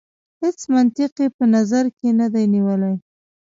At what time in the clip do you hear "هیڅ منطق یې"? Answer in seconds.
0.41-1.27